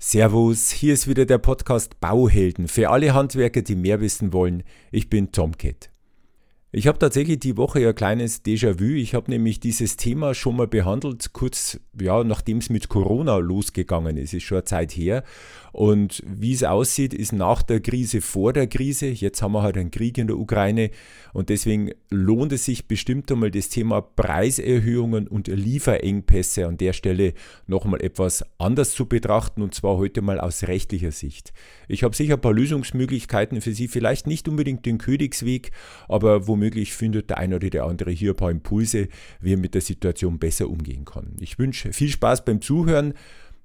Servus, 0.00 0.70
hier 0.70 0.94
ist 0.94 1.08
wieder 1.08 1.26
der 1.26 1.38
Podcast 1.38 1.98
Bauhelden 1.98 2.68
für 2.68 2.88
alle 2.90 3.14
Handwerker, 3.14 3.62
die 3.62 3.74
mehr 3.74 4.00
wissen 4.00 4.32
wollen. 4.32 4.62
Ich 4.92 5.10
bin 5.10 5.32
Tomcat. 5.32 5.90
Ich 6.70 6.86
habe 6.86 6.98
tatsächlich 6.98 7.38
die 7.38 7.56
Woche 7.56 7.88
ein 7.88 7.94
kleines 7.94 8.44
Déjà-vu. 8.44 8.84
Ich 8.84 9.14
habe 9.14 9.30
nämlich 9.30 9.58
dieses 9.58 9.96
Thema 9.96 10.34
schon 10.34 10.56
mal 10.56 10.66
behandelt, 10.66 11.32
kurz 11.32 11.80
ja, 11.98 12.22
nachdem 12.24 12.58
es 12.58 12.68
mit 12.68 12.90
Corona 12.90 13.38
losgegangen 13.38 14.18
ist. 14.18 14.34
Ist 14.34 14.42
schon 14.42 14.58
eine 14.58 14.64
Zeit 14.64 14.92
her. 14.92 15.24
Und 15.72 16.22
wie 16.26 16.52
es 16.52 16.64
aussieht, 16.64 17.14
ist 17.14 17.32
nach 17.32 17.62
der 17.62 17.80
Krise 17.80 18.20
vor 18.20 18.52
der 18.52 18.66
Krise. 18.66 19.06
Jetzt 19.06 19.40
haben 19.40 19.52
wir 19.52 19.62
halt 19.62 19.78
einen 19.78 19.90
Krieg 19.90 20.18
in 20.18 20.26
der 20.26 20.38
Ukraine. 20.38 20.90
Und 21.32 21.48
deswegen 21.48 21.92
lohnt 22.10 22.52
es 22.52 22.66
sich 22.66 22.86
bestimmt 22.86 23.32
einmal 23.32 23.50
das 23.50 23.70
Thema 23.70 24.02
Preiserhöhungen 24.02 25.26
und 25.26 25.48
Lieferengpässe 25.48 26.66
an 26.66 26.76
der 26.76 26.92
Stelle 26.92 27.32
nochmal 27.66 28.02
etwas 28.02 28.44
anders 28.58 28.92
zu 28.92 29.06
betrachten. 29.06 29.62
Und 29.62 29.74
zwar 29.74 29.96
heute 29.96 30.20
mal 30.20 30.38
aus 30.38 30.64
rechtlicher 30.64 31.12
Sicht. 31.12 31.54
Ich 31.86 32.02
habe 32.02 32.14
sicher 32.14 32.34
ein 32.34 32.40
paar 32.40 32.52
Lösungsmöglichkeiten 32.52 33.62
für 33.62 33.72
Sie. 33.72 33.88
Vielleicht 33.88 34.26
nicht 34.26 34.48
unbedingt 34.48 34.84
den 34.84 34.98
Königsweg, 34.98 35.70
aber 36.08 36.46
wo 36.46 36.56
womöglich 36.68 36.92
findet 36.92 37.30
der 37.30 37.38
eine 37.38 37.56
oder 37.56 37.70
der 37.70 37.84
andere 37.84 38.10
hier 38.10 38.32
ein 38.32 38.36
paar 38.36 38.50
Impulse, 38.50 39.08
wie 39.40 39.54
er 39.54 39.58
mit 39.58 39.74
der 39.74 39.80
Situation 39.80 40.38
besser 40.38 40.68
umgehen 40.68 41.06
kann. 41.06 41.34
Ich 41.40 41.58
wünsche 41.58 41.92
viel 41.94 42.10
Spaß 42.10 42.44
beim 42.44 42.60
Zuhören. 42.60 43.14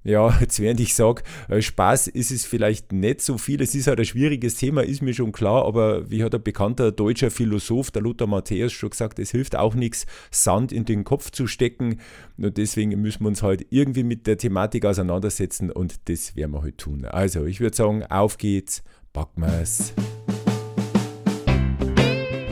Ja, 0.04 0.34
jetzt 0.40 0.58
während 0.60 0.80
ich 0.80 0.94
sage, 0.94 1.22
äh, 1.48 1.60
Spaß 1.60 2.08
ist 2.08 2.30
es 2.30 2.46
vielleicht 2.46 2.92
nicht 2.92 3.20
so 3.20 3.36
viel. 3.36 3.60
Es 3.60 3.74
ist 3.74 3.86
halt 3.86 3.98
ein 3.98 4.06
schwieriges 4.06 4.56
Thema, 4.56 4.82
ist 4.82 5.02
mir 5.02 5.12
schon 5.12 5.32
klar, 5.32 5.66
aber 5.66 6.10
wie 6.10 6.24
hat 6.24 6.34
ein 6.34 6.42
bekannter 6.42 6.92
deutscher 6.92 7.30
Philosoph, 7.30 7.90
der 7.90 8.02
Lothar 8.02 8.26
Matthäus, 8.26 8.72
schon 8.72 8.90
gesagt, 8.90 9.18
es 9.18 9.30
hilft 9.30 9.54
auch 9.56 9.74
nichts, 9.74 10.06
Sand 10.30 10.72
in 10.72 10.86
den 10.86 11.04
Kopf 11.04 11.30
zu 11.30 11.46
stecken. 11.46 12.00
Und 12.38 12.56
deswegen 12.56 12.98
müssen 13.00 13.22
wir 13.22 13.28
uns 13.28 13.42
halt 13.42 13.66
irgendwie 13.68 14.04
mit 14.04 14.26
der 14.26 14.38
Thematik 14.38 14.86
auseinandersetzen 14.86 15.70
und 15.70 16.08
das 16.08 16.36
werden 16.36 16.52
wir 16.52 16.62
heute 16.62 16.76
tun. 16.76 17.04
Also, 17.04 17.44
ich 17.44 17.60
würde 17.60 17.76
sagen, 17.76 18.04
auf 18.04 18.38
geht's, 18.38 18.82
packen 19.12 19.42
wir's. 19.42 19.94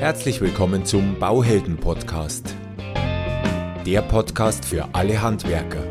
Herzlich 0.02 0.40
willkommen 0.40 0.84
zum 0.84 1.16
Bauhelden 1.20 1.76
Podcast. 1.76 2.56
Der 3.86 4.02
Podcast 4.02 4.64
für 4.64 4.88
alle 4.94 5.22
Handwerker. 5.22 5.84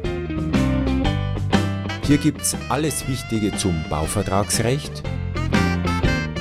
Hier 2.06 2.18
gibt's 2.18 2.58
alles 2.68 3.08
Wichtige 3.08 3.56
zum 3.56 3.86
Bauvertragsrecht 3.90 5.02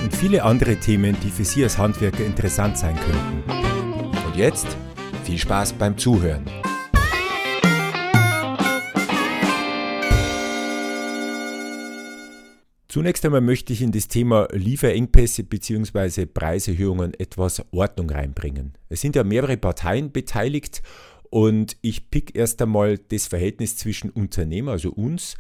und 0.02 0.12
viele 0.16 0.42
andere 0.42 0.80
Themen, 0.80 1.16
die 1.22 1.30
für 1.30 1.44
Sie 1.44 1.62
als 1.62 1.78
Handwerker 1.78 2.24
interessant 2.24 2.77
sein 2.77 2.96
könnten. 2.96 3.44
Und 4.27 4.34
jetzt 4.34 4.66
viel 5.22 5.38
Spaß 5.38 5.74
beim 5.74 5.96
Zuhören. 5.96 6.44
Zunächst 12.91 13.24
einmal 13.24 13.41
möchte 13.41 13.72
ich 13.72 13.83
in 13.83 13.92
das 13.92 14.08
Thema 14.08 14.48
Lieferengpässe 14.50 15.44
bzw. 15.44 16.27
Preiserhöhungen 16.27 17.14
etwas 17.14 17.62
Ordnung 17.70 18.10
reinbringen. 18.10 18.74
Es 18.88 19.00
sind 19.00 19.14
ja 19.14 19.22
mehrere 19.22 19.56
Parteien 19.56 20.10
beteiligt 20.10 20.83
und 21.30 21.77
ich 21.83 22.11
pick 22.11 22.34
erst 22.34 22.61
einmal 22.61 22.98
das 22.98 23.28
Verhältnis 23.28 23.77
zwischen 23.77 24.11
Unternehmer, 24.11 24.72
also 24.72 24.91
uns, 24.91 25.36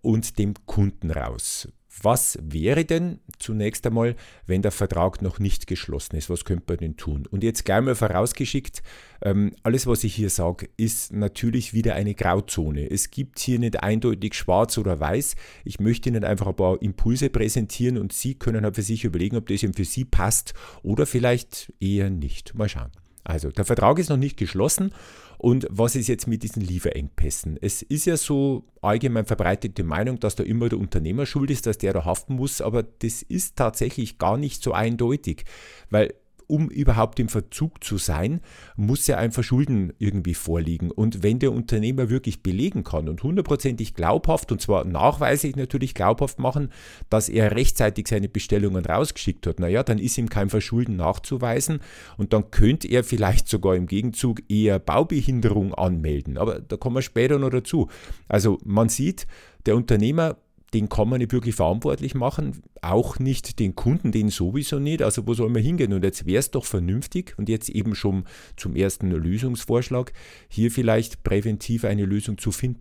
und 0.00 0.38
dem 0.38 0.54
Kunden 0.64 1.10
raus. 1.10 1.66
Was 2.00 2.38
wäre 2.40 2.84
denn 2.84 3.20
zunächst 3.38 3.86
einmal, 3.86 4.16
wenn 4.46 4.62
der 4.62 4.70
Vertrag 4.70 5.20
noch 5.20 5.38
nicht 5.38 5.66
geschlossen 5.66 6.16
ist? 6.16 6.30
Was 6.30 6.44
könnte 6.44 6.64
man 6.68 6.78
denn 6.78 6.96
tun? 6.96 7.26
Und 7.30 7.44
jetzt 7.44 7.64
gleich 7.64 7.82
mal 7.82 7.94
vorausgeschickt, 7.94 8.82
ähm, 9.20 9.52
alles, 9.62 9.86
was 9.86 10.04
ich 10.04 10.14
hier 10.14 10.30
sage, 10.30 10.68
ist 10.76 11.12
natürlich 11.12 11.74
wieder 11.74 11.94
eine 11.94 12.14
Grauzone. 12.14 12.90
Es 12.90 13.10
gibt 13.10 13.38
hier 13.38 13.58
nicht 13.58 13.82
eindeutig 13.82 14.34
schwarz 14.34 14.78
oder 14.78 15.00
weiß. 15.00 15.36
Ich 15.64 15.80
möchte 15.80 16.08
Ihnen 16.08 16.24
einfach 16.24 16.46
ein 16.46 16.56
paar 16.56 16.80
Impulse 16.80 17.28
präsentieren 17.28 17.98
und 17.98 18.12
Sie 18.12 18.34
können 18.34 18.64
halt 18.64 18.76
für 18.76 18.82
sich 18.82 19.04
überlegen, 19.04 19.36
ob 19.36 19.46
das 19.48 19.62
eben 19.62 19.74
für 19.74 19.84
Sie 19.84 20.04
passt 20.04 20.54
oder 20.82 21.04
vielleicht 21.04 21.72
eher 21.78 22.10
nicht. 22.10 22.54
Mal 22.54 22.68
schauen. 22.68 22.90
Also, 23.24 23.50
der 23.50 23.64
Vertrag 23.64 23.98
ist 23.98 24.10
noch 24.10 24.16
nicht 24.16 24.36
geschlossen. 24.36 24.92
Und 25.38 25.66
was 25.70 25.96
ist 25.96 26.06
jetzt 26.08 26.28
mit 26.28 26.44
diesen 26.44 26.62
Lieferengpässen? 26.62 27.58
Es 27.60 27.82
ist 27.82 28.04
ja 28.06 28.16
so 28.16 28.64
allgemein 28.80 29.24
verbreitete 29.24 29.82
Meinung, 29.82 30.20
dass 30.20 30.36
da 30.36 30.44
immer 30.44 30.68
der 30.68 30.78
Unternehmer 30.78 31.26
schuld 31.26 31.50
ist, 31.50 31.66
dass 31.66 31.78
der 31.78 31.92
da 31.92 32.04
haften 32.04 32.36
muss, 32.36 32.60
aber 32.60 32.84
das 32.84 33.22
ist 33.22 33.56
tatsächlich 33.56 34.18
gar 34.18 34.36
nicht 34.36 34.62
so 34.62 34.72
eindeutig, 34.72 35.44
weil 35.90 36.14
um 36.52 36.68
überhaupt 36.68 37.18
im 37.18 37.30
Verzug 37.30 37.82
zu 37.82 37.96
sein, 37.96 38.42
muss 38.76 39.06
ja 39.06 39.16
ein 39.16 39.32
Verschulden 39.32 39.94
irgendwie 39.98 40.34
vorliegen. 40.34 40.90
Und 40.90 41.22
wenn 41.22 41.38
der 41.38 41.50
Unternehmer 41.50 42.10
wirklich 42.10 42.42
belegen 42.42 42.84
kann 42.84 43.08
und 43.08 43.22
hundertprozentig 43.22 43.94
glaubhaft, 43.94 44.52
und 44.52 44.60
zwar 44.60 44.84
nachweislich 44.84 45.56
natürlich 45.56 45.94
glaubhaft 45.94 46.38
machen, 46.38 46.68
dass 47.08 47.30
er 47.30 47.52
rechtzeitig 47.52 48.06
seine 48.06 48.28
Bestellungen 48.28 48.84
rausgeschickt 48.84 49.46
hat, 49.46 49.60
naja, 49.60 49.82
dann 49.82 49.96
ist 49.96 50.18
ihm 50.18 50.28
kein 50.28 50.50
Verschulden 50.50 50.96
nachzuweisen 50.96 51.80
und 52.18 52.34
dann 52.34 52.50
könnte 52.50 52.86
er 52.86 53.02
vielleicht 53.02 53.48
sogar 53.48 53.74
im 53.74 53.86
Gegenzug 53.86 54.42
eher 54.50 54.78
Baubehinderung 54.78 55.72
anmelden. 55.72 56.36
Aber 56.36 56.60
da 56.60 56.76
kommen 56.76 56.96
wir 56.96 57.02
später 57.02 57.38
noch 57.38 57.48
dazu. 57.48 57.88
Also 58.28 58.58
man 58.62 58.90
sieht, 58.90 59.26
der 59.64 59.74
Unternehmer 59.74 60.36
den 60.74 60.88
kann 60.88 61.08
man 61.08 61.18
nicht 61.18 61.32
wirklich 61.32 61.54
verantwortlich 61.54 62.14
machen, 62.14 62.62
auch 62.80 63.18
nicht 63.18 63.58
den 63.58 63.74
Kunden, 63.74 64.10
den 64.10 64.30
sowieso 64.30 64.78
nicht. 64.78 65.02
Also 65.02 65.26
wo 65.26 65.34
soll 65.34 65.50
man 65.50 65.62
hingehen? 65.62 65.92
Und 65.92 66.02
jetzt 66.02 66.26
wäre 66.26 66.38
es 66.38 66.50
doch 66.50 66.64
vernünftig 66.64 67.34
und 67.36 67.48
jetzt 67.48 67.68
eben 67.68 67.94
schon 67.94 68.24
zum 68.56 68.74
ersten 68.74 69.10
Lösungsvorschlag, 69.10 70.12
hier 70.48 70.70
vielleicht 70.70 71.22
präventiv 71.22 71.84
eine 71.84 72.04
Lösung 72.04 72.38
zu 72.38 72.52
finden. 72.52 72.80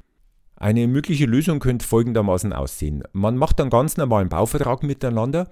Eine 0.56 0.88
mögliche 0.88 1.26
Lösung 1.26 1.60
könnte 1.60 1.88
folgendermaßen 1.88 2.54
aussehen. 2.54 3.04
Man 3.14 3.36
macht 3.36 3.60
einen 3.60 3.72
ganz 3.72 3.98
normalen 3.98 4.30
Bauvertrag 4.30 4.84
miteinander, 4.84 5.50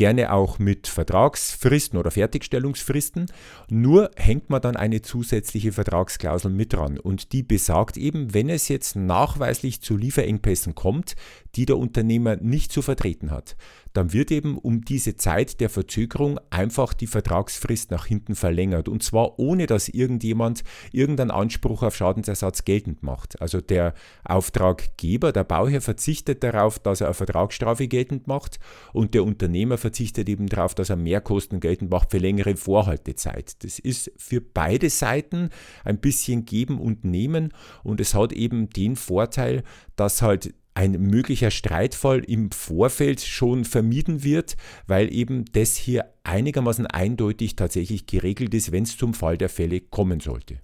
gerne 0.00 0.32
auch 0.32 0.58
mit 0.58 0.86
Vertragsfristen 0.86 1.98
oder 1.98 2.10
Fertigstellungsfristen. 2.10 3.26
Nur 3.68 4.10
hängt 4.16 4.48
man 4.48 4.62
dann 4.62 4.74
eine 4.74 5.02
zusätzliche 5.02 5.72
Vertragsklausel 5.72 6.50
mit 6.50 6.72
dran 6.72 6.98
und 6.98 7.32
die 7.32 7.42
besagt 7.42 7.98
eben, 7.98 8.32
wenn 8.32 8.48
es 8.48 8.68
jetzt 8.68 8.96
nachweislich 8.96 9.82
zu 9.82 9.98
Lieferengpässen 9.98 10.74
kommt, 10.74 11.16
die 11.54 11.66
der 11.66 11.76
Unternehmer 11.76 12.36
nicht 12.36 12.72
zu 12.72 12.80
vertreten 12.80 13.30
hat, 13.30 13.56
dann 13.92 14.12
wird 14.12 14.30
eben 14.30 14.56
um 14.56 14.82
diese 14.84 15.16
Zeit 15.16 15.60
der 15.60 15.68
Verzögerung 15.68 16.38
einfach 16.50 16.94
die 16.94 17.08
Vertragsfrist 17.08 17.90
nach 17.90 18.06
hinten 18.06 18.36
verlängert. 18.36 18.88
Und 18.88 19.02
zwar 19.02 19.38
ohne, 19.38 19.66
dass 19.66 19.88
irgendjemand 19.88 20.62
irgendeinen 20.92 21.32
Anspruch 21.32 21.82
auf 21.82 21.96
Schadensersatz 21.96 22.64
geltend 22.64 23.02
macht. 23.02 23.42
Also 23.42 23.60
der 23.60 23.94
Auftraggeber, 24.24 25.32
der 25.32 25.44
Bauherr 25.44 25.80
verzichtet 25.80 26.44
darauf, 26.44 26.78
dass 26.78 27.00
er 27.00 27.08
eine 27.08 27.14
Vertragsstrafe 27.14 27.88
geltend 27.88 28.28
macht 28.28 28.60
und 28.92 29.14
der 29.14 29.24
Unternehmer 29.24 29.76
verzichtet 29.76 29.89
eben 29.98 30.46
darauf, 30.46 30.74
dass 30.74 30.90
er 30.90 30.96
Mehrkosten 30.96 31.60
geltend 31.60 31.90
macht 31.90 32.10
für 32.10 32.18
längere 32.18 32.56
Vorhaltezeit. 32.56 33.64
Das 33.64 33.78
ist 33.78 34.12
für 34.16 34.40
beide 34.40 34.90
Seiten 34.90 35.50
ein 35.84 35.98
bisschen 35.98 36.44
geben 36.44 36.78
und 36.78 37.04
nehmen 37.04 37.52
und 37.82 38.00
es 38.00 38.14
hat 38.14 38.32
eben 38.32 38.70
den 38.70 38.96
Vorteil, 38.96 39.62
dass 39.96 40.22
halt 40.22 40.54
ein 40.74 40.92
möglicher 40.92 41.50
Streitfall 41.50 42.20
im 42.20 42.52
Vorfeld 42.52 43.20
schon 43.20 43.64
vermieden 43.64 44.22
wird, 44.22 44.56
weil 44.86 45.12
eben 45.12 45.44
das 45.52 45.76
hier 45.76 46.06
einigermaßen 46.22 46.86
eindeutig 46.86 47.56
tatsächlich 47.56 48.06
geregelt 48.06 48.54
ist, 48.54 48.72
wenn 48.72 48.84
es 48.84 48.96
zum 48.96 49.14
Fall 49.14 49.36
der 49.36 49.48
Fälle 49.48 49.80
kommen 49.80 50.20
sollte. 50.20 50.60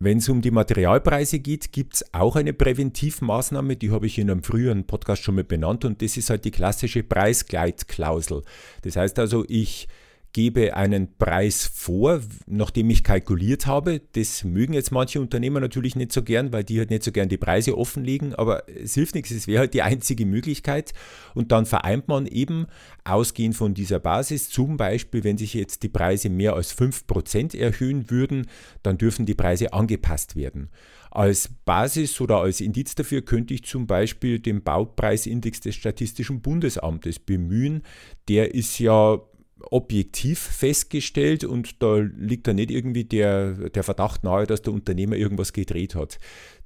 Wenn 0.00 0.18
es 0.18 0.28
um 0.28 0.40
die 0.42 0.52
Materialpreise 0.52 1.40
geht, 1.40 1.72
gibt 1.72 1.94
es 1.94 2.14
auch 2.14 2.36
eine 2.36 2.52
Präventivmaßnahme, 2.52 3.74
die 3.74 3.90
habe 3.90 4.06
ich 4.06 4.18
in 4.18 4.30
einem 4.30 4.44
früheren 4.44 4.84
Podcast 4.84 5.24
schon 5.24 5.34
mal 5.34 5.42
benannt 5.42 5.84
und 5.84 6.00
das 6.02 6.16
ist 6.16 6.30
halt 6.30 6.44
die 6.44 6.52
klassische 6.52 7.02
Preisgleitklausel. 7.02 8.42
Das 8.82 8.94
heißt 8.94 9.18
also, 9.18 9.44
ich 9.48 9.88
gebe 10.38 10.76
einen 10.76 11.16
Preis 11.18 11.66
vor, 11.66 12.20
nachdem 12.46 12.90
ich 12.90 13.02
kalkuliert 13.02 13.66
habe. 13.66 14.00
Das 14.12 14.44
mögen 14.44 14.72
jetzt 14.72 14.92
manche 14.92 15.20
Unternehmer 15.20 15.58
natürlich 15.58 15.96
nicht 15.96 16.12
so 16.12 16.22
gern, 16.22 16.52
weil 16.52 16.62
die 16.62 16.78
halt 16.78 16.90
nicht 16.90 17.02
so 17.02 17.10
gern 17.10 17.28
die 17.28 17.36
Preise 17.36 17.76
offenlegen, 17.76 18.36
aber 18.36 18.62
es 18.68 18.94
hilft 18.94 19.16
nichts, 19.16 19.32
es 19.32 19.48
wäre 19.48 19.58
halt 19.58 19.74
die 19.74 19.82
einzige 19.82 20.26
Möglichkeit. 20.26 20.92
Und 21.34 21.50
dann 21.50 21.66
vereint 21.66 22.06
man 22.06 22.28
eben 22.28 22.68
ausgehend 23.02 23.56
von 23.56 23.74
dieser 23.74 23.98
Basis, 23.98 24.48
zum 24.48 24.76
Beispiel, 24.76 25.24
wenn 25.24 25.38
sich 25.38 25.54
jetzt 25.54 25.82
die 25.82 25.88
Preise 25.88 26.28
mehr 26.28 26.54
als 26.54 26.72
5% 26.72 27.58
erhöhen 27.58 28.08
würden, 28.08 28.46
dann 28.84 28.96
dürfen 28.96 29.26
die 29.26 29.34
Preise 29.34 29.72
angepasst 29.72 30.36
werden. 30.36 30.70
Als 31.10 31.48
Basis 31.64 32.20
oder 32.20 32.36
als 32.36 32.60
Indiz 32.60 32.94
dafür 32.94 33.22
könnte 33.22 33.54
ich 33.54 33.64
zum 33.64 33.88
Beispiel 33.88 34.38
den 34.38 34.62
Baupreisindex 34.62 35.58
des 35.60 35.74
Statistischen 35.74 36.42
Bundesamtes 36.42 37.18
bemühen. 37.18 37.82
Der 38.28 38.54
ist 38.54 38.78
ja 38.78 39.18
objektiv 39.60 40.38
festgestellt 40.38 41.44
und 41.44 41.82
da 41.82 41.96
liegt 41.96 42.46
da 42.46 42.52
nicht 42.52 42.70
irgendwie 42.70 43.04
der, 43.04 43.70
der 43.70 43.82
Verdacht 43.82 44.24
nahe, 44.24 44.46
dass 44.46 44.62
der 44.62 44.72
Unternehmer 44.72 45.16
irgendwas 45.16 45.52
gedreht 45.52 45.94
hat. 45.94 46.18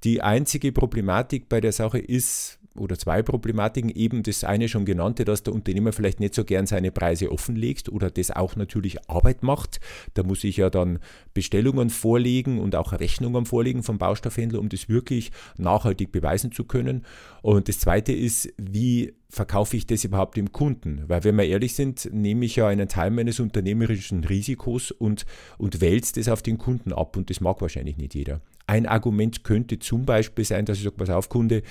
Die 0.05 0.21
einzige 0.21 0.73
Problematik 0.73 1.49
bei 1.49 1.61
der 1.61 1.73
Sache 1.73 1.99
ist, 1.99 2.59
oder 2.75 2.99
zwei 2.99 3.23
Problematiken. 3.23 3.91
Eben 3.91 4.23
das 4.23 4.45
eine 4.45 4.69
schon 4.69 4.85
genannte, 4.85 5.25
dass 5.25 5.43
der 5.43 5.55
Unternehmer 5.55 5.93
vielleicht 5.93 6.21
nicht 6.21 6.35
so 6.35 6.45
gern 6.45 6.67
seine 6.67 6.91
Preise 6.91 7.31
offenlegt 7.31 7.89
oder 7.89 8.11
das 8.11 8.31
auch 8.31 8.57
natürlich 8.57 9.09
Arbeit 9.11 9.43
macht. 9.43 9.81
Da 10.15 10.23
muss 10.23 10.45
ich 10.45 10.57
ja 10.57 10.71
dann 10.71 10.99
Bestellungen 11.35 11.91
vorlegen 11.91 12.59
und 12.59 12.77
auch 12.77 12.93
Rechnungen 12.93 13.47
vorlegen 13.47 13.83
vom 13.83 13.99
Baustoffhändler, 13.99 14.61
um 14.61 14.69
das 14.69 14.89
wirklich 14.89 15.33
nachhaltig 15.57 16.13
beweisen 16.13 16.53
zu 16.53 16.65
können. 16.65 17.05
Und 17.43 17.69
das 17.69 17.79
zweite 17.79 18.13
ist, 18.13 18.53
wie 18.57 19.15
verkaufe 19.29 19.77
ich 19.77 19.87
das 19.87 20.05
überhaupt 20.05 20.37
dem 20.37 20.53
Kunden? 20.53 21.05
Weil 21.07 21.25
wenn 21.25 21.37
wir 21.37 21.45
ehrlich 21.45 21.75
sind, 21.75 22.09
nehme 22.13 22.45
ich 22.45 22.57
ja 22.57 22.69
einen 22.69 22.89
Teil 22.89 23.11
meines 23.11 23.41
unternehmerischen 23.41 24.25
Risikos 24.25 24.91
und, 24.91 25.25
und 25.59 25.81
wälze 25.81 26.15
das 26.15 26.29
auf 26.29 26.43
den 26.43 26.59
Kunden 26.59 26.93
ab 26.93 27.17
und 27.17 27.31
das 27.31 27.41
mag 27.41 27.61
wahrscheinlich 27.63 27.97
nicht 27.97 28.15
jeder. 28.15 28.43
Ein 28.67 28.87
Argument 28.87 29.45
könnte 29.45 29.79
zum 29.79 30.05
Beispiel 30.05 30.45
sein, 30.45 30.65
dass 30.65 30.79
ich 30.79 30.85
sage, 30.85 30.97
pass 30.97 31.11
auf 31.11 31.29
Kunde, 31.29 31.63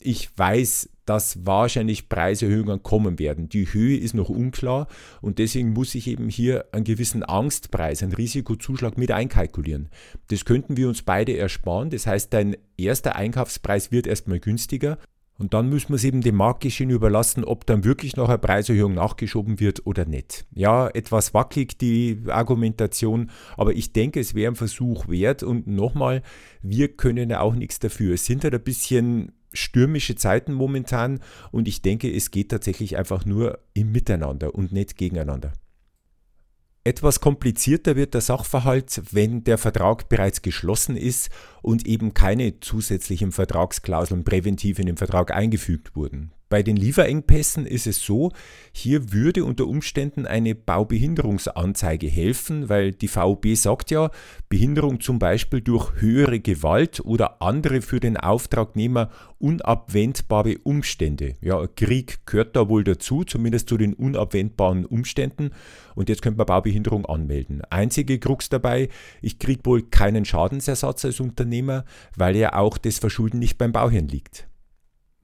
ich 0.00 0.30
weiß, 0.36 0.88
dass 1.04 1.46
wahrscheinlich 1.46 2.08
Preiserhöhungen 2.08 2.82
kommen 2.82 3.18
werden. 3.18 3.48
Die 3.48 3.72
Höhe 3.72 3.96
ist 3.96 4.14
noch 4.14 4.28
unklar 4.28 4.88
und 5.20 5.38
deswegen 5.38 5.72
muss 5.72 5.94
ich 5.94 6.08
eben 6.08 6.28
hier 6.28 6.66
einen 6.72 6.84
gewissen 6.84 7.22
Angstpreis, 7.22 8.02
einen 8.02 8.12
Risikozuschlag 8.12 8.98
mit 8.98 9.12
einkalkulieren. 9.12 9.88
Das 10.28 10.44
könnten 10.44 10.76
wir 10.76 10.88
uns 10.88 11.02
beide 11.02 11.36
ersparen. 11.36 11.90
Das 11.90 12.06
heißt, 12.06 12.32
dein 12.32 12.56
erster 12.76 13.16
Einkaufspreis 13.16 13.92
wird 13.92 14.06
erstmal 14.06 14.40
günstiger 14.40 14.98
und 15.38 15.52
dann 15.52 15.68
müssen 15.68 15.90
wir 15.90 15.96
es 15.96 16.04
eben 16.04 16.22
dem 16.22 16.36
Marktgeschehen 16.36 16.90
überlassen, 16.90 17.44
ob 17.44 17.66
dann 17.66 17.84
wirklich 17.84 18.16
noch 18.16 18.28
eine 18.28 18.38
Preiserhöhung 18.38 18.94
nachgeschoben 18.94 19.60
wird 19.60 19.86
oder 19.86 20.06
nicht. 20.06 20.46
Ja, 20.54 20.88
etwas 20.88 21.34
wackelig 21.34 21.76
die 21.78 22.22
Argumentation, 22.28 23.30
aber 23.56 23.74
ich 23.74 23.92
denke, 23.92 24.20
es 24.20 24.34
wäre 24.34 24.52
ein 24.52 24.56
Versuch 24.56 25.08
wert. 25.08 25.42
Und 25.42 25.66
nochmal, 25.66 26.22
wir 26.62 26.88
können 26.88 27.28
ja 27.28 27.40
auch 27.40 27.54
nichts 27.54 27.78
dafür. 27.78 28.14
Es 28.14 28.24
sind 28.24 28.44
halt 28.44 28.54
ein 28.54 28.62
bisschen 28.62 29.32
stürmische 29.52 30.16
Zeiten 30.16 30.52
momentan 30.52 31.20
und 31.50 31.68
ich 31.68 31.82
denke, 31.82 32.14
es 32.14 32.30
geht 32.30 32.50
tatsächlich 32.50 32.96
einfach 32.96 33.24
nur 33.24 33.58
im 33.74 33.92
Miteinander 33.92 34.54
und 34.54 34.72
nicht 34.72 34.96
gegeneinander. 34.96 35.52
Etwas 36.86 37.18
komplizierter 37.18 37.96
wird 37.96 38.14
der 38.14 38.20
Sachverhalt, 38.20 39.02
wenn 39.10 39.42
der 39.42 39.58
Vertrag 39.58 40.08
bereits 40.08 40.40
geschlossen 40.40 40.96
ist 40.96 41.30
und 41.60 41.84
eben 41.84 42.14
keine 42.14 42.60
zusätzlichen 42.60 43.32
Vertragsklauseln 43.32 44.22
präventiv 44.22 44.78
in 44.78 44.86
den 44.86 44.96
Vertrag 44.96 45.34
eingefügt 45.34 45.96
wurden. 45.96 46.30
Bei 46.48 46.62
den 46.62 46.76
Lieferengpässen 46.76 47.66
ist 47.66 47.88
es 47.88 48.04
so, 48.04 48.30
hier 48.70 49.12
würde 49.12 49.44
unter 49.44 49.66
Umständen 49.66 50.26
eine 50.26 50.54
Baubehinderungsanzeige 50.54 52.06
helfen, 52.06 52.68
weil 52.68 52.92
die 52.92 53.08
VOB 53.08 53.56
sagt 53.56 53.90
ja, 53.90 54.10
Behinderung 54.48 55.00
zum 55.00 55.18
Beispiel 55.18 55.60
durch 55.60 56.00
höhere 56.00 56.38
Gewalt 56.38 57.00
oder 57.00 57.42
andere 57.42 57.82
für 57.82 57.98
den 57.98 58.16
Auftragnehmer 58.16 59.10
unabwendbare 59.38 60.58
Umstände. 60.62 61.34
Ja, 61.40 61.66
Krieg 61.66 62.24
gehört 62.26 62.54
da 62.54 62.68
wohl 62.68 62.84
dazu, 62.84 63.24
zumindest 63.24 63.68
zu 63.68 63.76
den 63.76 63.92
unabwendbaren 63.92 64.86
Umständen. 64.86 65.50
Und 65.96 66.08
jetzt 66.08 66.22
könnte 66.22 66.38
man 66.38 66.46
Baubehinderung 66.46 67.06
anmelden. 67.06 67.62
Einzige 67.70 68.20
Krux 68.20 68.48
dabei, 68.50 68.88
ich 69.20 69.40
kriege 69.40 69.62
wohl 69.64 69.82
keinen 69.82 70.24
Schadensersatz 70.24 71.04
als 71.04 71.18
Unternehmer, 71.18 71.84
weil 72.16 72.36
ja 72.36 72.54
auch 72.54 72.78
das 72.78 73.00
Verschulden 73.00 73.40
nicht 73.40 73.58
beim 73.58 73.72
Bauherrn 73.72 74.06
liegt. 74.06 74.46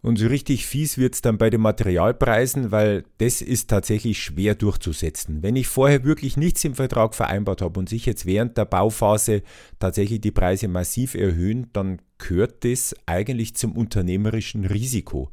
Und 0.02 0.18
so 0.18 0.26
richtig 0.26 0.66
fies 0.66 0.98
wird 0.98 1.14
es 1.14 1.22
dann 1.22 1.38
bei 1.38 1.48
den 1.48 1.60
Materialpreisen, 1.60 2.72
weil 2.72 3.04
das 3.18 3.40
ist 3.40 3.70
tatsächlich 3.70 4.20
schwer 4.20 4.56
durchzusetzen. 4.56 5.44
Wenn 5.44 5.54
ich 5.54 5.68
vorher 5.68 6.02
wirklich 6.02 6.36
nichts 6.36 6.64
im 6.64 6.74
Vertrag 6.74 7.14
vereinbart 7.14 7.62
habe 7.62 7.78
und 7.78 7.88
sich 7.88 8.04
jetzt 8.04 8.26
während 8.26 8.56
der 8.56 8.64
Bauphase 8.64 9.42
tatsächlich 9.78 10.20
die 10.20 10.32
Preise 10.32 10.66
massiv 10.66 11.14
erhöhen, 11.14 11.68
dann 11.72 12.00
gehört 12.18 12.64
das 12.64 12.96
eigentlich 13.06 13.54
zum 13.54 13.76
unternehmerischen 13.76 14.64
Risiko. 14.64 15.30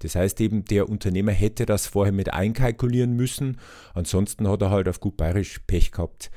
Das 0.00 0.14
heißt 0.14 0.38
eben, 0.42 0.66
der 0.66 0.90
Unternehmer 0.90 1.32
hätte 1.32 1.64
das 1.64 1.86
vorher 1.86 2.12
mit 2.12 2.32
einkalkulieren 2.32 3.16
müssen, 3.16 3.58
ansonsten 3.94 4.48
hat 4.48 4.60
er 4.60 4.70
halt 4.70 4.88
auf 4.88 5.00
gut 5.00 5.16
bayerisch 5.16 5.60
Pech 5.66 5.92
gehabt. 5.92 6.30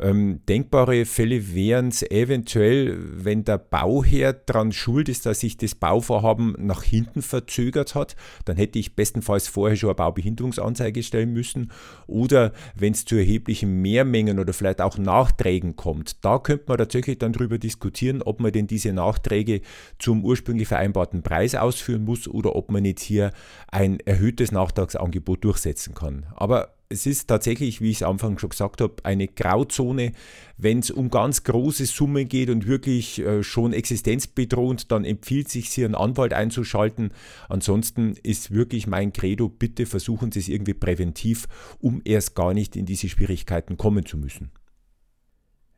Ähm, 0.00 0.40
denkbare 0.48 1.04
Fälle 1.04 1.54
wären 1.54 1.88
es 1.88 2.02
eventuell, 2.02 2.96
wenn 2.98 3.44
der 3.44 3.58
Bauherr 3.58 4.32
daran 4.32 4.72
schuld 4.72 5.08
ist, 5.08 5.26
dass 5.26 5.40
sich 5.40 5.56
das 5.56 5.74
Bauvorhaben 5.74 6.54
nach 6.58 6.82
hinten 6.82 7.22
verzögert 7.22 7.94
hat, 7.94 8.16
dann 8.44 8.56
hätte 8.56 8.78
ich 8.78 8.94
bestenfalls 8.94 9.48
vorher 9.48 9.76
schon 9.76 9.90
eine 9.90 9.96
Baubehinderungsanzeige 9.96 11.02
stellen 11.02 11.32
müssen. 11.32 11.72
Oder 12.06 12.52
wenn 12.76 12.92
es 12.92 13.04
zu 13.04 13.16
erheblichen 13.16 13.82
Mehrmengen 13.82 14.38
oder 14.38 14.52
vielleicht 14.52 14.80
auch 14.80 14.98
Nachträgen 14.98 15.76
kommt, 15.76 16.24
da 16.24 16.38
könnte 16.38 16.64
man 16.68 16.78
tatsächlich 16.78 17.18
dann 17.18 17.32
darüber 17.32 17.58
diskutieren, 17.58 18.22
ob 18.22 18.40
man 18.40 18.52
denn 18.52 18.66
diese 18.66 18.92
Nachträge 18.92 19.62
zum 19.98 20.24
ursprünglich 20.24 20.68
vereinbarten 20.68 21.22
Preis 21.22 21.54
ausführen 21.54 22.04
muss 22.04 22.28
oder 22.28 22.54
ob 22.54 22.70
man 22.70 22.82
nicht 22.82 23.00
hier 23.00 23.32
ein 23.68 23.98
erhöhtes 24.00 24.52
Nachtragsangebot 24.52 25.44
durchsetzen 25.44 25.94
kann. 25.94 26.26
Aber 26.36 26.77
es 26.90 27.04
ist 27.04 27.28
tatsächlich, 27.28 27.80
wie 27.82 27.90
ich 27.90 27.96
es 27.96 28.02
am 28.02 28.12
Anfang 28.12 28.38
schon 28.38 28.50
gesagt 28.50 28.80
habe, 28.80 28.94
eine 29.02 29.28
Grauzone. 29.28 30.12
Wenn 30.56 30.78
es 30.78 30.90
um 30.90 31.10
ganz 31.10 31.44
große 31.44 31.84
Summen 31.84 32.28
geht 32.28 32.48
und 32.48 32.66
wirklich 32.66 33.18
äh, 33.20 33.42
schon 33.42 33.74
existenzbedrohend, 33.74 34.90
dann 34.90 35.04
empfiehlt 35.04 35.50
sich, 35.50 35.68
hier 35.68 35.84
einen 35.84 35.94
Anwalt 35.94 36.32
einzuschalten. 36.32 37.12
Ansonsten 37.48 38.14
ist 38.22 38.52
wirklich 38.52 38.86
mein 38.86 39.12
Credo, 39.12 39.48
bitte 39.48 39.84
versuchen 39.84 40.32
Sie 40.32 40.40
es 40.40 40.48
irgendwie 40.48 40.74
präventiv, 40.74 41.46
um 41.78 42.00
erst 42.04 42.34
gar 42.34 42.54
nicht 42.54 42.74
in 42.74 42.86
diese 42.86 43.08
Schwierigkeiten 43.08 43.76
kommen 43.76 44.06
zu 44.06 44.16
müssen. 44.16 44.50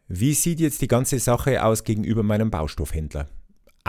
Wie 0.07 0.35
sieht 0.35 0.61
jetzt 0.61 0.81
die 0.81 0.89
ganze 0.89 1.19
Sache 1.19 1.65
aus 1.65 1.85
gegenüber 1.85 2.23
meinem 2.23 2.51
Baustoffhändler? 2.51 3.29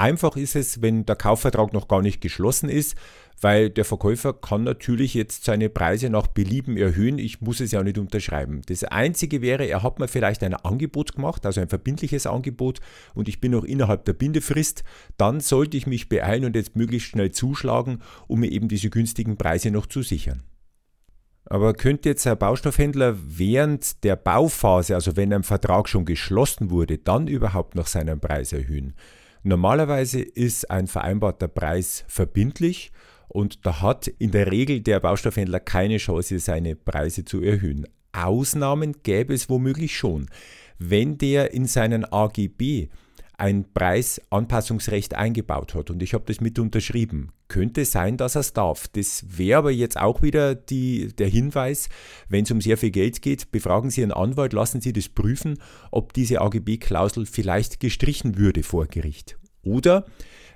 Einfach 0.02 0.36
ist 0.36 0.56
es, 0.56 0.82
wenn 0.82 1.06
der 1.06 1.16
Kaufvertrag 1.16 1.74
noch 1.74 1.88
gar 1.88 2.02
nicht 2.02 2.22
geschlossen 2.22 2.70
ist, 2.70 2.96
weil 3.40 3.70
der 3.70 3.86
Verkäufer 3.86 4.34
kann 4.34 4.64
natürlich 4.64 5.14
jetzt 5.14 5.44
seine 5.44 5.70
Preise 5.70 6.10
nach 6.10 6.26
Belieben 6.26 6.76
erhöhen. 6.76 7.20
Ich 7.20 7.40
muss 7.40 7.60
es 7.60 7.72
ja 7.72 7.84
nicht 7.84 8.00
unterschreiben. 8.00 8.64
Das 8.66 8.84
Einzige 8.84 9.44
wäre, 9.44 9.64
er 9.68 9.84
hat 9.84 10.00
mir 10.00 10.08
vielleicht 10.08 10.42
ein 10.42 10.56
Angebot 10.56 11.14
gemacht, 11.14 11.46
also 11.46 11.62
ein 11.62 11.70
verbindliches 11.70 12.26
Angebot, 12.26 12.80
und 13.14 13.30
ich 13.30 13.42
bin 13.42 13.52
noch 13.52 13.64
innerhalb 13.64 14.06
der 14.06 14.14
Bindefrist. 14.14 14.84
Dann 15.18 15.40
sollte 15.40 15.78
ich 15.78 15.86
mich 15.86 16.10
beeilen 16.10 16.46
und 16.46 16.56
jetzt 16.56 16.76
möglichst 16.76 17.10
schnell 17.10 17.30
zuschlagen, 17.30 18.00
um 18.28 18.40
mir 18.40 18.52
eben 18.52 18.70
diese 18.70 18.90
günstigen 18.90 19.38
Preise 19.38 19.70
noch 19.70 19.86
zu 19.86 20.02
sichern. 20.02 20.42
Aber 21.46 21.76
könnte 21.76 22.10
jetzt 22.10 22.26
ein 22.26 22.40
Baustoffhändler 22.40 23.18
während 23.24 24.04
der 24.04 24.16
Bauphase, 24.16 24.96
also 24.96 25.16
wenn 25.16 25.32
ein 25.32 25.44
Vertrag 25.44 25.88
schon 25.88 26.06
geschlossen 26.06 26.72
wurde, 26.72 26.98
dann 26.98 27.28
überhaupt 27.28 27.76
noch 27.76 27.86
seinen 27.86 28.20
Preis 28.20 28.52
erhöhen? 28.52 28.96
Normalerweise 29.44 30.22
ist 30.22 30.70
ein 30.70 30.88
vereinbarter 30.88 31.48
Preis 31.48 32.04
verbindlich 32.08 32.92
und 33.28 33.66
da 33.66 33.82
hat 33.82 34.08
in 34.08 34.32
der 34.32 34.52
Regel 34.52 34.82
der 34.82 35.00
Baustoffhändler 35.00 35.60
keine 35.60 35.98
Chance, 35.98 36.40
seine 36.40 36.76
Preise 36.76 37.26
zu 37.26 37.42
erhöhen. 37.42 37.88
Ausnahmen 38.12 38.98
gäbe 39.04 39.34
es 39.34 39.50
womöglich 39.50 39.96
schon. 39.96 40.28
Wenn 40.78 41.18
der 41.18 41.54
in 41.54 41.66
seinen 41.66 42.06
AGB 42.06 42.90
ein 43.42 43.66
Preisanpassungsrecht 43.74 45.16
eingebaut 45.16 45.74
hat 45.74 45.90
und 45.90 46.04
ich 46.04 46.14
habe 46.14 46.26
das 46.28 46.42
mit 46.42 46.60
unterschrieben. 46.60 47.32
Könnte 47.48 47.86
sein, 47.86 48.16
dass 48.16 48.36
er 48.36 48.42
es 48.42 48.54
darf. 48.54 48.88
Das 48.90 49.26
wäre 49.36 49.58
aber 49.58 49.72
jetzt 49.72 50.00
auch 50.00 50.22
wieder 50.22 50.54
die, 50.54 51.08
der 51.08 51.28
Hinweis, 51.28 51.90
wenn 52.30 52.44
es 52.44 52.52
um 52.52 52.62
sehr 52.62 52.78
viel 52.78 52.92
Geld 52.92 53.24
geht, 53.24 53.52
befragen 53.52 53.90
Sie 53.90 54.02
Ihren 54.02 54.12
Anwalt, 54.12 54.54
lassen 54.54 54.80
Sie 54.80 54.94
das 54.94 55.10
prüfen, 55.10 55.58
ob 55.90 56.14
diese 56.14 56.40
AGB-Klausel 56.40 57.26
vielleicht 57.26 57.80
gestrichen 57.80 58.38
würde 58.38 58.62
vor 58.62 58.86
Gericht. 58.86 59.40
Oder 59.64 60.06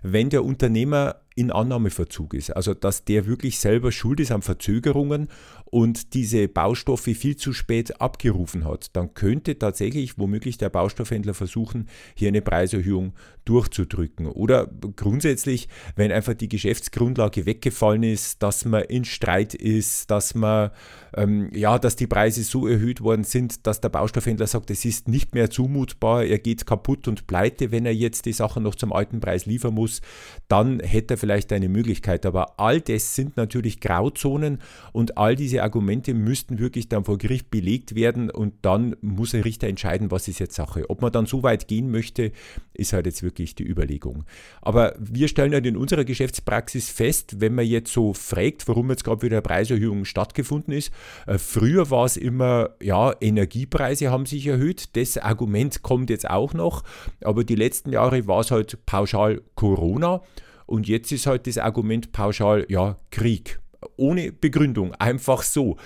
wenn 0.04 0.30
der 0.30 0.46
Unternehmer 0.46 1.16
in 1.36 1.52
Annahmeverzug 1.52 2.34
ist. 2.34 2.56
Also 2.56 2.74
dass 2.74 3.04
der 3.04 3.28
wirklich 3.28 3.60
selber 3.60 3.92
schuld 3.92 4.20
ist 4.20 4.32
an 4.32 4.42
Verzögerungen 4.42 5.28
und 5.66 6.14
diese 6.14 6.48
Baustoffe 6.48 7.04
viel 7.04 7.36
zu 7.36 7.54
spät 7.54 8.02
abgerufen 8.02 8.66
hat, 8.66 8.96
dann 8.96 9.14
könnte 9.14 9.60
tatsächlich 9.60 10.18
womöglich 10.18 10.58
der 10.58 10.70
Baustoffhändler 10.70 11.34
versuchen, 11.34 11.90
hier 12.16 12.30
eine 12.30 12.42
Preiserhöhung 12.42 13.14
durchzudrücken. 13.46 14.28
Oder 14.28 14.68
grundsätzlich, 14.96 15.70
wenn 15.96 16.12
einfach 16.12 16.34
die 16.34 16.50
Geschäftsgrundlage 16.50 17.46
weggefallen 17.46 18.04
ist, 18.04 18.44
dass 18.44 18.66
man 18.66 18.84
in 18.84 19.06
Streit 19.06 19.54
ist, 19.54 20.12
dass 20.12 20.36
man 20.36 20.72
ähm, 21.16 21.50
ja, 21.54 21.80
dass 21.80 21.96
die 21.96 22.08
Preise 22.08 22.44
so 22.44 22.68
erhöht 22.68 23.02
worden 23.02 23.24
sind, 23.24 23.66
dass 23.66 23.80
der 23.80 23.90
Baustoffhändler 23.90 24.48
sagt, 24.48 24.70
es 24.70 24.84
ist 24.84 25.08
nicht 25.08 25.34
mehr 25.34 25.50
zumutbar, 25.50 26.26
er 26.26 26.40
geht 26.40 26.66
kaputt 26.66 27.08
und 27.08 27.28
pleite, 27.28 27.72
wenn 27.72 27.86
er 27.86 27.94
jetzt 27.94 28.26
die 28.26 28.34
Sachen 28.34 28.64
noch 28.64 28.76
zum 28.76 28.92
alten 28.92 29.22
Preis 29.22 29.46
liefern 29.46 29.74
muss, 29.74 30.02
dann 30.48 30.80
hätte 30.82 31.14
er 31.14 31.18
vielleicht 31.18 31.54
eine 31.54 31.70
Möglichkeit. 31.70 32.26
Aber 32.26 32.60
all 32.60 32.82
das 32.82 33.16
sind 33.16 33.38
natürlich 33.38 33.80
Grauzonen 33.80 34.60
und 34.92 35.18
all 35.18 35.36
diese 35.36 35.64
Argumente 35.64 36.14
müssten 36.14 36.60
wirklich 36.60 36.90
dann 36.90 37.06
vor 37.06 37.18
Gericht 37.18 37.50
belegt 37.50 37.96
werden 37.96 38.30
und 38.30 38.54
dann 38.64 38.96
muss 39.02 39.34
ein 39.34 39.42
Richter 39.42 39.68
entscheiden, 39.68 40.12
was 40.12 40.28
ist 40.28 40.40
jetzt 40.40 40.56
Sache. 40.56 40.90
Ob 40.90 41.02
man 41.02 41.12
dann 41.12 41.26
so 41.26 41.44
weit 41.44 41.68
gehen 41.68 41.92
möchte, 41.92 42.32
ist 42.74 42.92
halt 42.92 43.06
jetzt 43.06 43.24
wirklich 43.24 43.35
die 43.38 43.64
Überlegung. 43.64 44.24
Aber 44.62 44.96
wir 44.98 45.28
stellen 45.28 45.54
halt 45.54 45.66
in 45.66 45.76
unserer 45.78 46.06
Geschäftspraxis 46.06 46.90
fest, 46.90 47.42
wenn 47.42 47.56
man 47.56 47.66
jetzt 47.66 47.92
so 47.92 48.14
fragt, 48.14 48.68
warum 48.68 48.90
jetzt 48.90 49.04
gerade 49.04 49.22
wieder 49.22 49.38
eine 49.38 49.42
Preiserhöhung 49.42 50.06
stattgefunden 50.06 50.74
ist, 50.74 50.92
äh, 51.28 51.38
früher 51.38 51.90
war 51.90 52.06
es 52.06 52.18
immer, 52.18 52.72
ja, 52.82 53.14
Energiepreise 53.20 54.10
haben 54.12 54.26
sich 54.26 54.48
erhöht. 54.48 54.96
Das 54.96 55.18
Argument 55.18 55.82
kommt 55.82 56.10
jetzt 56.10 56.30
auch 56.30 56.54
noch, 56.54 56.84
aber 57.22 57.44
die 57.44 57.56
letzten 57.56 57.92
Jahre 57.92 58.28
war 58.28 58.40
es 58.40 58.52
halt 58.52 58.86
pauschal 58.86 59.42
Corona. 59.56 60.22
Und 60.66 60.88
jetzt 60.88 61.12
ist 61.12 61.28
halt 61.28 61.48
das 61.48 61.58
Argument 61.58 62.12
pauschal, 62.12 62.66
ja, 62.70 62.98
Krieg. 63.12 63.60
Ohne 63.98 64.32
Begründung, 64.32 64.94
einfach 64.96 65.44
so. 65.44 65.78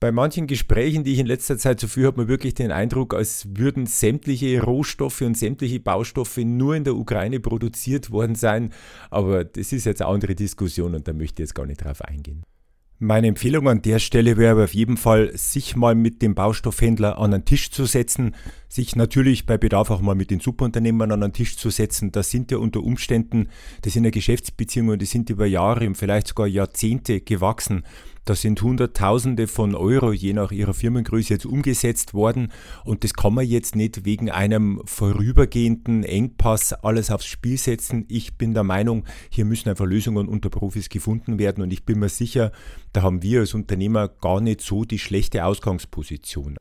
Bei 0.00 0.12
manchen 0.12 0.46
Gesprächen, 0.46 1.04
die 1.04 1.12
ich 1.12 1.18
in 1.18 1.26
letzter 1.26 1.58
Zeit 1.58 1.78
so 1.78 1.86
führe, 1.86 2.08
hat 2.08 2.16
man 2.16 2.26
wirklich 2.26 2.54
den 2.54 2.72
Eindruck, 2.72 3.12
als 3.12 3.46
würden 3.54 3.84
sämtliche 3.84 4.62
Rohstoffe 4.62 5.20
und 5.20 5.36
sämtliche 5.36 5.78
Baustoffe 5.78 6.38
nur 6.38 6.74
in 6.74 6.84
der 6.84 6.96
Ukraine 6.96 7.38
produziert 7.38 8.10
worden 8.10 8.34
sein. 8.34 8.72
Aber 9.10 9.44
das 9.44 9.74
ist 9.74 9.84
jetzt 9.84 10.00
eine 10.00 10.10
andere 10.10 10.34
Diskussion 10.34 10.94
und 10.94 11.06
da 11.06 11.12
möchte 11.12 11.42
ich 11.42 11.48
jetzt 11.48 11.54
gar 11.54 11.66
nicht 11.66 11.84
drauf 11.84 12.00
eingehen. 12.00 12.44
Meine 13.02 13.28
Empfehlung 13.28 13.66
an 13.66 13.80
der 13.80 13.98
Stelle 13.98 14.36
wäre 14.36 14.52
aber 14.52 14.64
auf 14.64 14.74
jeden 14.74 14.98
Fall, 14.98 15.34
sich 15.34 15.74
mal 15.74 15.94
mit 15.94 16.20
dem 16.20 16.34
Baustoffhändler 16.34 17.18
an 17.18 17.32
einen 17.32 17.46
Tisch 17.46 17.70
zu 17.70 17.86
setzen, 17.86 18.34
sich 18.68 18.94
natürlich 18.94 19.46
bei 19.46 19.56
Bedarf 19.56 19.90
auch 19.90 20.02
mal 20.02 20.14
mit 20.14 20.30
den 20.30 20.40
Subunternehmern 20.40 21.12
an 21.12 21.22
einen 21.22 21.32
Tisch 21.32 21.56
zu 21.56 21.70
setzen. 21.70 22.12
Das 22.12 22.30
sind 22.30 22.50
ja 22.50 22.58
unter 22.58 22.82
Umständen, 22.82 23.48
das 23.82 23.94
sind 23.94 24.04
ja 24.04 24.10
Geschäftsbeziehungen, 24.10 24.98
die 24.98 25.06
sind 25.06 25.30
über 25.30 25.46
Jahre 25.46 25.86
und 25.86 25.96
vielleicht 25.96 26.28
sogar 26.28 26.46
Jahrzehnte 26.46 27.22
gewachsen. 27.22 27.84
Das 28.30 28.42
sind 28.42 28.62
Hunderttausende 28.62 29.48
von 29.48 29.74
Euro, 29.74 30.12
je 30.12 30.34
nach 30.34 30.52
ihrer 30.52 30.72
Firmengröße, 30.72 31.34
jetzt 31.34 31.46
umgesetzt 31.46 32.14
worden. 32.14 32.52
Und 32.84 33.02
das 33.02 33.12
kann 33.12 33.34
man 33.34 33.44
jetzt 33.44 33.74
nicht 33.74 34.04
wegen 34.04 34.30
einem 34.30 34.80
vorübergehenden 34.84 36.04
Engpass 36.04 36.72
alles 36.72 37.10
aufs 37.10 37.26
Spiel 37.26 37.58
setzen. 37.58 38.04
Ich 38.06 38.38
bin 38.38 38.54
der 38.54 38.62
Meinung, 38.62 39.04
hier 39.30 39.44
müssen 39.44 39.68
einfach 39.68 39.84
Lösungen 39.84 40.28
unter 40.28 40.48
Profis 40.48 40.88
gefunden 40.88 41.40
werden. 41.40 41.60
Und 41.60 41.72
ich 41.72 41.84
bin 41.84 41.98
mir 41.98 42.08
sicher, 42.08 42.52
da 42.92 43.02
haben 43.02 43.20
wir 43.24 43.40
als 43.40 43.52
Unternehmer 43.52 44.06
gar 44.06 44.40
nicht 44.40 44.60
so 44.60 44.84
die 44.84 45.00
schlechte 45.00 45.44
Ausgangsposition. 45.44 46.56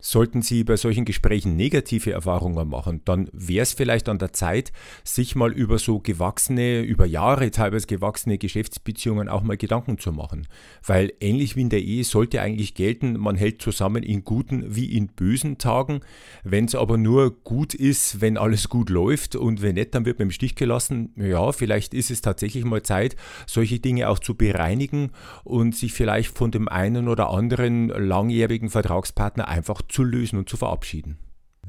Sollten 0.00 0.42
Sie 0.42 0.64
bei 0.64 0.76
solchen 0.76 1.04
Gesprächen 1.04 1.56
negative 1.56 2.12
Erfahrungen 2.12 2.68
machen, 2.68 3.02
dann 3.04 3.28
wäre 3.32 3.62
es 3.62 3.74
vielleicht 3.74 4.08
an 4.08 4.18
der 4.18 4.32
Zeit, 4.32 4.72
sich 5.04 5.36
mal 5.36 5.52
über 5.52 5.78
so 5.78 6.00
gewachsene, 6.00 6.80
über 6.80 7.06
Jahre 7.06 7.50
teilweise 7.50 7.86
gewachsene 7.86 8.38
Geschäftsbeziehungen 8.38 9.28
auch 9.28 9.42
mal 9.42 9.56
Gedanken 9.56 9.98
zu 9.98 10.12
machen. 10.12 10.48
Weil 10.84 11.12
ähnlich 11.20 11.56
wie 11.56 11.62
in 11.62 11.68
der 11.68 11.82
Ehe 11.82 12.04
sollte 12.04 12.40
eigentlich 12.40 12.74
gelten, 12.74 13.18
man 13.18 13.36
hält 13.36 13.60
zusammen 13.60 14.02
in 14.02 14.24
guten 14.24 14.74
wie 14.74 14.96
in 14.96 15.08
bösen 15.08 15.58
Tagen. 15.58 16.00
Wenn 16.44 16.64
es 16.64 16.74
aber 16.74 16.96
nur 16.96 17.42
gut 17.42 17.74
ist, 17.74 18.20
wenn 18.20 18.38
alles 18.38 18.68
gut 18.68 18.90
läuft 18.90 19.36
und 19.36 19.62
wenn 19.62 19.74
nicht, 19.74 19.94
dann 19.94 20.06
wird 20.06 20.18
man 20.18 20.28
im 20.28 20.32
Stich 20.32 20.54
gelassen. 20.54 21.12
Ja, 21.16 21.52
vielleicht 21.52 21.94
ist 21.94 22.10
es 22.10 22.22
tatsächlich 22.22 22.64
mal 22.64 22.82
Zeit, 22.82 23.16
solche 23.46 23.80
Dinge 23.80 24.08
auch 24.08 24.18
zu 24.18 24.34
bereinigen 24.34 25.10
und 25.44 25.76
sich 25.76 25.92
vielleicht 25.92 26.36
von 26.36 26.50
dem 26.50 26.68
einen 26.68 27.08
oder 27.08 27.30
anderen 27.30 27.88
langjährigen 27.88 28.70
Vertragspartner 28.70 29.48
einfach 29.48 29.82
zu 29.90 30.04
lösen 30.04 30.38
und 30.38 30.48
zu 30.48 30.56
verabschieden. 30.56 31.18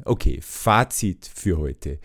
Okay, 0.06 0.40
Fazit 0.42 1.30
für 1.34 1.58
heute. 1.58 2.00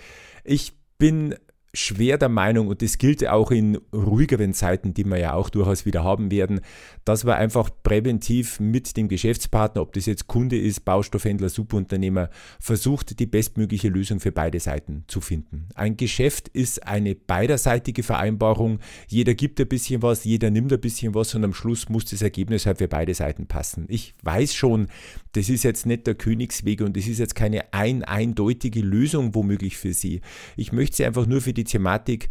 Ich 0.44 0.72
bin 0.98 1.34
schwer 1.76 2.18
der 2.18 2.28
Meinung, 2.28 2.68
und 2.68 2.82
das 2.82 2.98
gilt 2.98 3.26
auch 3.26 3.50
in 3.50 3.78
ruhigeren 3.92 4.54
Zeiten, 4.54 4.94
die 4.94 5.04
wir 5.04 5.18
ja 5.18 5.34
auch 5.34 5.50
durchaus 5.50 5.86
wieder 5.86 6.04
haben 6.04 6.30
werden, 6.30 6.60
dass 7.04 7.24
wir 7.24 7.36
einfach 7.36 7.70
präventiv 7.82 8.58
mit 8.60 8.96
dem 8.96 9.08
Geschäftspartner, 9.08 9.82
ob 9.82 9.92
das 9.92 10.06
jetzt 10.06 10.26
Kunde 10.26 10.58
ist, 10.58 10.84
Baustoffhändler, 10.84 11.48
Subunternehmer, 11.48 12.30
versucht, 12.58 13.18
die 13.20 13.26
bestmögliche 13.26 13.88
Lösung 13.88 14.20
für 14.20 14.32
beide 14.32 14.58
Seiten 14.58 15.04
zu 15.06 15.20
finden. 15.20 15.68
Ein 15.74 15.96
Geschäft 15.96 16.48
ist 16.48 16.86
eine 16.86 17.14
beiderseitige 17.14 18.02
Vereinbarung. 18.02 18.80
Jeder 19.08 19.34
gibt 19.34 19.60
ein 19.60 19.68
bisschen 19.68 20.02
was, 20.02 20.24
jeder 20.24 20.50
nimmt 20.50 20.72
ein 20.72 20.80
bisschen 20.80 21.14
was 21.14 21.34
und 21.34 21.44
am 21.44 21.54
Schluss 21.54 21.88
muss 21.88 22.06
das 22.06 22.22
Ergebnis 22.22 22.66
halt 22.66 22.78
für 22.78 22.88
beide 22.88 23.14
Seiten 23.14 23.46
passen. 23.46 23.84
Ich 23.88 24.14
weiß 24.22 24.54
schon, 24.54 24.88
das 25.32 25.48
ist 25.48 25.64
jetzt 25.64 25.86
nicht 25.86 26.06
der 26.06 26.14
Königsweg 26.14 26.80
und 26.80 26.96
das 26.96 27.06
ist 27.06 27.18
jetzt 27.18 27.34
keine 27.34 27.72
ein 27.72 28.02
eindeutige 28.02 28.80
Lösung 28.80 29.34
womöglich 29.34 29.76
für 29.76 29.92
Sie. 29.92 30.22
Ich 30.56 30.72
möchte 30.72 30.96
Sie 30.96 31.04
einfach 31.04 31.26
nur 31.26 31.40
für 31.42 31.52
die 31.52 31.65
Thematik 31.66 32.28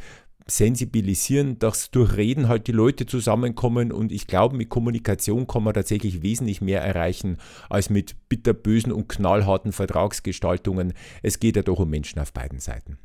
sensibilisieren, 0.48 1.58
dass 1.58 1.90
durch 1.90 2.16
Reden 2.16 2.48
halt 2.48 2.68
die 2.68 2.72
Leute 2.72 3.06
zusammenkommen 3.06 3.92
und 3.92 4.12
ich 4.12 4.28
glaube, 4.28 4.56
mit 4.56 4.70
Kommunikation 4.70 5.48
kann 5.48 5.64
man 5.64 5.74
tatsächlich 5.74 6.22
wesentlich 6.22 6.62
mehr 6.62 6.82
erreichen 6.82 7.38
als 7.70 7.90
mit 7.90 8.16
bitterbösen 8.30 8.92
und 8.92 9.10
knallharten 9.10 9.72
Vertragsgestaltungen. 9.72 10.94
Es 11.24 11.40
geht 11.40 11.56
ja 11.56 11.64
doch 11.64 11.80
um 11.80 11.90
Menschen 11.90 12.20
auf 12.20 12.32
beiden 12.32 12.60
Seiten. 12.60 13.00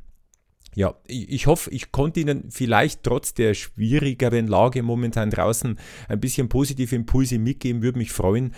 Ja, 0.74 0.94
ich 1.06 1.46
hoffe, 1.46 1.70
ich 1.70 1.90
konnte 1.90 2.20
Ihnen 2.20 2.50
vielleicht 2.50 3.02
trotz 3.02 3.34
der 3.34 3.54
schwierigeren 3.54 4.46
Lage 4.46 4.82
momentan 4.82 5.30
draußen 5.30 5.78
ein 6.08 6.20
bisschen 6.20 6.48
positive 6.48 6.94
Impulse 6.94 7.38
mitgeben, 7.38 7.82
würde 7.82 7.98
mich 7.98 8.12
freuen. 8.12 8.54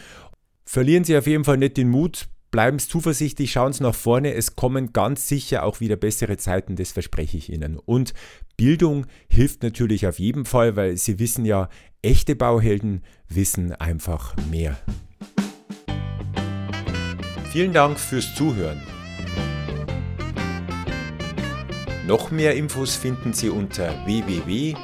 Verlieren 0.67 1.05
Sie 1.05 1.17
auf 1.17 1.27
jeden 1.27 1.45
Fall 1.45 1.57
nicht 1.57 1.77
den 1.77 1.89
Mut, 1.89 2.29
bleiben 2.53 2.79
Sie 2.79 2.87
zuversichtlich, 2.89 3.51
schauen 3.51 3.73
Sie 3.73 3.83
nach 3.83 3.97
vorne. 3.97 4.35
Es 4.35 4.55
kommen 4.55 4.93
ganz 4.93 5.27
sicher 5.27 5.65
auch 5.65 5.81
wieder 5.81 5.97
bessere 5.97 6.37
Zeiten, 6.37 6.77
das 6.77 6.93
verspreche 6.93 7.37
ich 7.37 7.53
Ihnen. 7.53 7.77
Und 7.77 8.15
Bildung 8.57 9.07
hilft 9.29 9.65
natürlich 9.65 10.07
auf 10.07 10.21
jeden 10.21 10.45
Fall, 10.45 10.77
weil 10.77 10.97
Sie 10.97 11.19
wissen 11.19 11.45
ja, 11.45 11.69
echte 12.03 12.37
Bauhelden 12.37 13.03
wissen 13.29 13.73
einfach 13.73 14.37
mehr. 14.51 14.79
Vielen 17.51 17.73
Dank 17.73 17.99
fürs 17.99 18.35
Zuhören. 18.37 18.81
Noch 22.07 22.31
mehr 22.31 22.55
Infos 22.55 22.95
finden 22.97 23.33
Sie 23.33 23.49
unter 23.49 24.07
www.tom-cat.de. 24.07 24.83